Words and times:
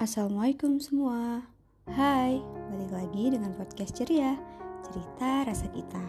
Assalamualaikum 0.00 0.80
semua. 0.80 1.44
Hai, 1.84 2.40
balik 2.72 2.88
lagi 2.88 3.36
dengan 3.36 3.52
podcast 3.52 3.92
ceria 3.92 4.32
Cerita 4.80 5.44
rasa 5.44 5.68
kita. 5.76 6.00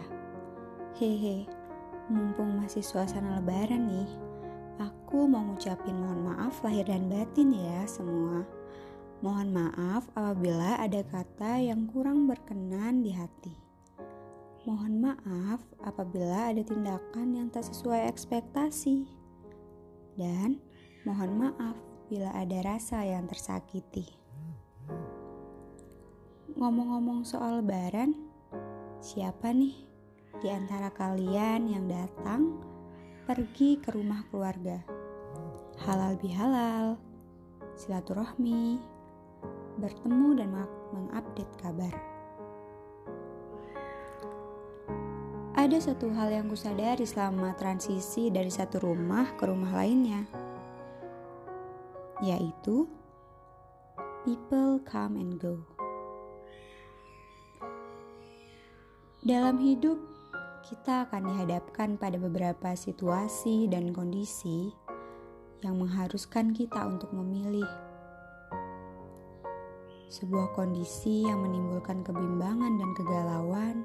Hehe, 0.96 1.44
mumpung 2.08 2.56
masih 2.56 2.80
suasana 2.80 3.36
lebaran 3.36 3.92
nih 3.92 4.08
Aku 4.80 5.28
mau 5.28 5.44
ngucapin 5.44 5.92
mohon 5.92 6.24
maaf 6.24 6.64
lahir 6.64 6.88
dan 6.88 7.04
batin 7.12 7.52
ya 7.52 7.84
semua. 7.84 8.48
Mohon 9.20 9.60
maaf 9.60 10.08
apabila 10.16 10.80
ada 10.80 11.04
kata 11.12 11.60
yang 11.60 11.84
kurang 11.92 12.24
berkenan 12.24 13.04
di 13.04 13.12
hati. 13.12 13.52
Mohon 14.64 15.12
maaf 15.12 15.60
apabila 15.84 16.48
ada 16.48 16.64
tindakan 16.64 17.36
yang 17.36 17.52
tak 17.52 17.68
sesuai 17.68 18.08
ekspektasi. 18.08 19.04
Dan 20.16 20.64
mohon 21.04 21.36
maaf 21.36 21.91
bila 22.12 22.28
ada 22.36 22.60
rasa 22.60 23.08
yang 23.08 23.24
tersakiti. 23.24 24.04
Ngomong-ngomong 26.60 27.24
soal 27.24 27.64
lebaran, 27.64 28.12
siapa 29.00 29.48
nih 29.48 29.72
di 30.44 30.52
antara 30.52 30.92
kalian 30.92 31.72
yang 31.72 31.88
datang 31.88 32.60
pergi 33.24 33.80
ke 33.80 33.96
rumah 33.96 34.28
keluarga? 34.28 34.84
Halal 35.88 36.20
bihalal, 36.20 37.00
silaturahmi, 37.80 38.76
bertemu 39.80 40.28
dan 40.36 40.52
mengupdate 40.92 41.54
kabar. 41.64 41.96
Ada 45.56 45.80
satu 45.80 46.12
hal 46.12 46.28
yang 46.28 46.52
kusadari 46.52 47.08
selama 47.08 47.56
transisi 47.56 48.28
dari 48.28 48.52
satu 48.52 48.84
rumah 48.84 49.32
ke 49.40 49.48
rumah 49.48 49.72
lainnya 49.80 50.41
yaitu 52.22 52.86
people 54.22 54.78
come 54.86 55.18
and 55.18 55.42
go. 55.42 55.58
Dalam 59.22 59.58
hidup, 59.58 59.98
kita 60.62 61.06
akan 61.10 61.30
dihadapkan 61.30 61.98
pada 61.98 62.18
beberapa 62.18 62.74
situasi 62.74 63.66
dan 63.66 63.90
kondisi 63.90 64.70
yang 65.62 65.78
mengharuskan 65.78 66.54
kita 66.54 66.86
untuk 66.86 67.10
memilih. 67.10 67.66
Sebuah 70.10 70.54
kondisi 70.54 71.26
yang 71.26 71.42
menimbulkan 71.42 72.06
kebimbangan 72.06 72.78
dan 72.78 72.90
kegalauan. 72.94 73.76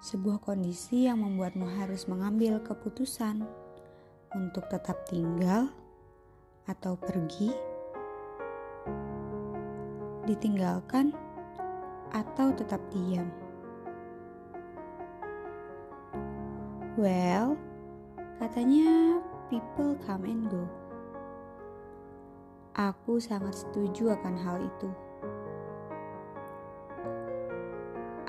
Sebuah 0.00 0.40
kondisi 0.40 1.08
yang 1.08 1.20
membuatmu 1.20 1.68
harus 1.76 2.08
mengambil 2.08 2.60
keputusan 2.64 3.44
untuk 4.32 4.64
tetap 4.72 5.04
tinggal 5.08 5.68
atau 6.70 6.94
pergi, 6.94 7.50
ditinggalkan, 10.22 11.10
atau 12.14 12.54
tetap 12.54 12.78
diam. 12.94 13.26
Well, 16.94 17.58
katanya 18.38 19.18
people 19.50 19.98
come 20.06 20.30
and 20.30 20.46
go. 20.46 20.62
Aku 22.78 23.18
sangat 23.18 23.66
setuju 23.66 24.14
akan 24.14 24.34
hal 24.38 24.62
itu. 24.62 24.90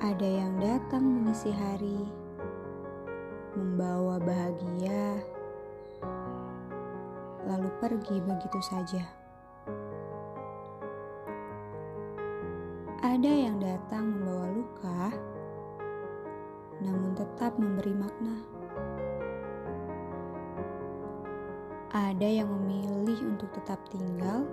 Ada 0.02 0.26
yang 0.26 0.58
datang 0.58 1.06
mengisi 1.06 1.54
hari, 1.54 2.10
membawa 3.54 4.18
bahagia, 4.18 5.22
lalu 7.50 7.70
pergi 7.82 8.18
begitu 8.22 8.60
saja. 8.62 9.04
Ada 13.02 13.32
yang 13.32 13.58
datang 13.58 14.14
membawa 14.14 14.48
luka, 14.54 15.04
namun 16.86 17.18
tetap 17.18 17.58
memberi 17.58 17.98
makna. 17.98 18.38
Ada 21.92 22.24
yang 22.24 22.50
memilih 22.50 23.36
untuk 23.36 23.52
tetap 23.58 23.82
tinggal, 23.90 24.46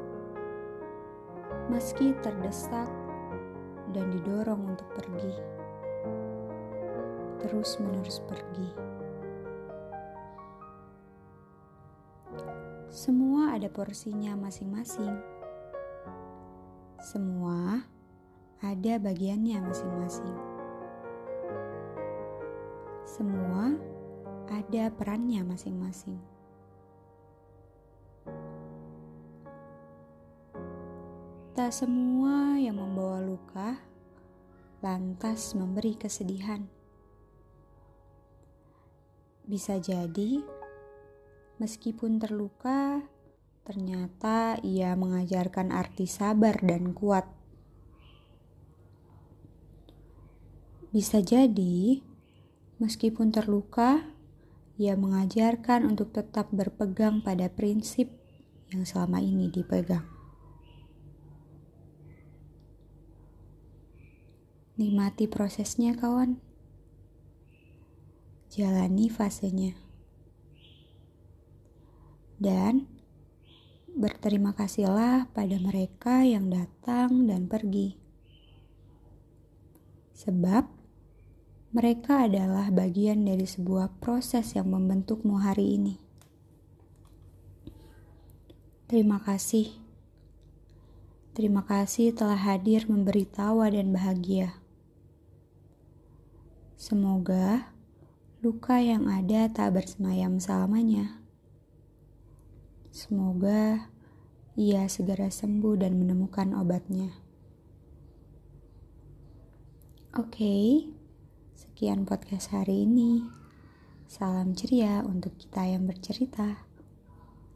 meski 1.70 2.16
terdesak 2.24 2.88
dan 3.92 4.10
didorong 4.10 4.74
untuk 4.74 4.88
pergi, 4.96 5.36
terus-menerus 7.44 8.24
pergi. 8.26 8.87
Semua 12.98 13.54
ada 13.54 13.70
porsinya 13.70 14.34
masing-masing. 14.34 15.22
Semua 16.98 17.86
ada 18.58 18.98
bagiannya 18.98 19.54
masing-masing. 19.62 20.34
Semua 23.06 23.78
ada 24.50 24.90
perannya 24.90 25.46
masing-masing. 25.46 26.18
Tak 31.54 31.70
semua 31.70 32.58
yang 32.58 32.82
membawa 32.82 33.22
luka 33.22 33.78
lantas 34.82 35.54
memberi 35.54 35.94
kesedihan. 35.94 36.66
Bisa 39.46 39.78
jadi 39.78 40.57
Meskipun 41.58 42.22
terluka, 42.22 43.02
ternyata 43.66 44.62
ia 44.62 44.94
mengajarkan 44.94 45.74
arti 45.74 46.06
sabar 46.06 46.54
dan 46.62 46.94
kuat. 46.94 47.26
Bisa 50.94 51.18
jadi, 51.18 51.98
meskipun 52.78 53.34
terluka, 53.34 54.06
ia 54.78 54.94
mengajarkan 54.94 55.82
untuk 55.82 56.14
tetap 56.14 56.46
berpegang 56.54 57.26
pada 57.26 57.50
prinsip 57.50 58.06
yang 58.70 58.86
selama 58.86 59.18
ini 59.18 59.50
dipegang. 59.50 60.06
Nikmati 64.78 65.26
prosesnya, 65.26 65.98
kawan. 65.98 66.38
Jalani 68.54 69.10
fasenya 69.10 69.87
dan 72.38 72.86
berterima 73.98 74.54
kasihlah 74.54 75.26
pada 75.34 75.58
mereka 75.58 76.22
yang 76.22 76.50
datang 76.50 77.26
dan 77.26 77.50
pergi. 77.50 77.98
Sebab 80.14 80.64
mereka 81.74 82.24
adalah 82.24 82.72
bagian 82.72 83.28
dari 83.28 83.44
sebuah 83.44 84.00
proses 84.00 84.56
yang 84.56 84.72
membentukmu 84.72 85.36
hari 85.42 85.76
ini. 85.76 85.94
Terima 88.88 89.20
kasih. 89.20 89.68
Terima 91.36 91.62
kasih 91.62 92.16
telah 92.16 92.40
hadir 92.40 92.88
memberi 92.88 93.28
tawa 93.28 93.68
dan 93.68 93.92
bahagia. 93.92 94.58
Semoga 96.74 97.74
luka 98.40 98.80
yang 98.80 99.06
ada 99.12 99.46
tak 99.52 99.76
bersemayam 99.76 100.40
selamanya. 100.40 101.20
Semoga 102.88 103.92
ia 104.58 104.88
segera 104.90 105.30
sembuh 105.30 105.78
dan 105.78 106.00
menemukan 106.00 106.56
obatnya. 106.56 107.14
Oke, 110.18 110.34
okay, 110.34 110.66
sekian 111.54 112.02
podcast 112.08 112.50
hari 112.50 112.88
ini. 112.88 113.22
Salam 114.08 114.56
ceria 114.56 115.04
untuk 115.04 115.36
kita 115.36 115.68
yang 115.68 115.84
bercerita. 115.84 116.64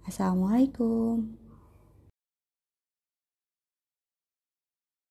Assalamualaikum. 0.04 1.41